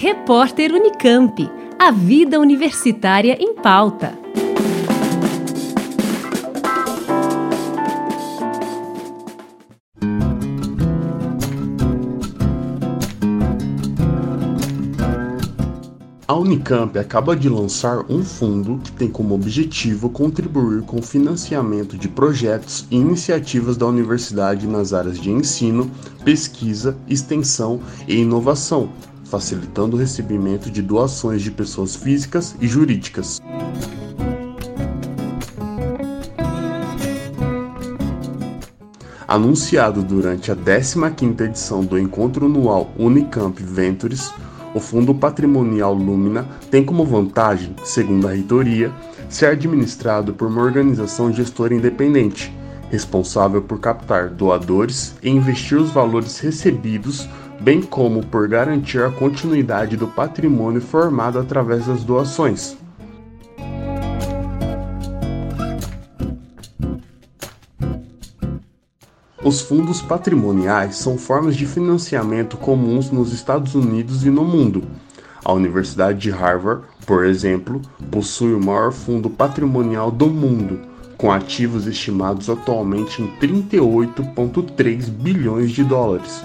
[0.00, 1.50] Repórter Unicamp.
[1.76, 4.16] A vida universitária em pauta.
[16.28, 21.98] A Unicamp acaba de lançar um fundo que tem como objetivo contribuir com o financiamento
[21.98, 25.90] de projetos e iniciativas da universidade nas áreas de ensino,
[26.24, 28.90] pesquisa, extensão e inovação,
[29.30, 33.40] facilitando o recebimento de doações de pessoas físicas e jurídicas.
[39.26, 44.32] Anunciado durante a 15ª edição do encontro anual Unicamp Ventures,
[44.74, 48.90] o Fundo Patrimonial Lumina tem como vantagem, segundo a reitoria,
[49.28, 52.50] ser administrado por uma organização gestora independente,
[52.90, 57.28] responsável por captar doadores e investir os valores recebidos
[57.60, 62.76] bem como por garantir a continuidade do patrimônio formado através das doações.
[69.42, 74.82] Os fundos patrimoniais são formas de financiamento comuns nos Estados Unidos e no mundo.
[75.42, 80.80] A Universidade de Harvard, por exemplo, possui o maior fundo patrimonial do mundo,
[81.16, 86.44] com ativos estimados atualmente em 38,3 bilhões de dólares.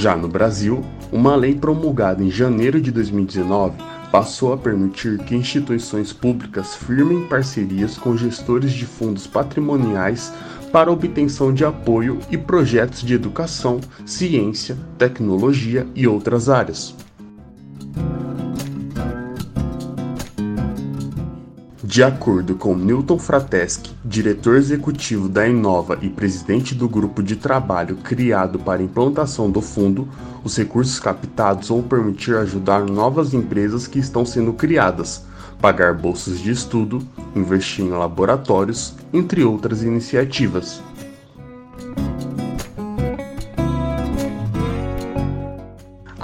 [0.00, 3.78] Já no Brasil, uma lei promulgada em janeiro de 2019
[4.12, 10.32] passou a permitir que instituições públicas firmem parcerias com gestores de fundos patrimoniais
[10.70, 16.94] para obtenção de apoio e projetos de educação, ciência, tecnologia e outras áreas.
[21.88, 27.96] De acordo com Newton Frateschi, diretor executivo da Inova e presidente do grupo de trabalho
[27.96, 30.06] criado para implantação do fundo,
[30.44, 35.24] os recursos captados vão permitir ajudar novas empresas que estão sendo criadas,
[35.62, 37.00] pagar bolsas de estudo,
[37.34, 40.82] investir em laboratórios, entre outras iniciativas.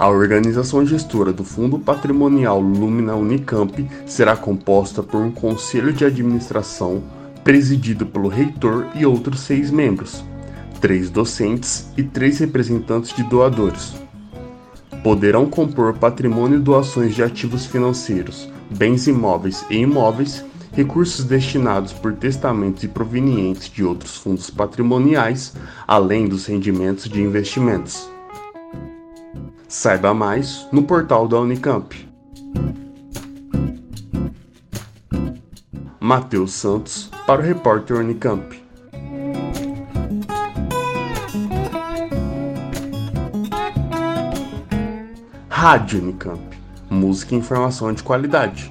[0.04, 7.02] A organização gestora do Fundo Patrimonial Lumina Unicamp será composta por um conselho de administração
[7.42, 10.22] presidido pelo reitor e outros seis membros,
[10.78, 13.94] três docentes e três representantes de doadores.
[15.02, 22.12] Poderão compor patrimônio e doações de ativos financeiros, bens imóveis e imóveis, recursos destinados por
[22.12, 25.54] testamentos e provenientes de outros fundos patrimoniais,
[25.88, 28.12] além dos rendimentos de investimentos.
[29.76, 32.08] Saiba mais no portal da Unicamp.
[35.98, 38.56] Matheus Santos para o repórter Unicamp.
[45.48, 46.40] Rádio Unicamp.
[46.88, 48.70] Música e informação de qualidade.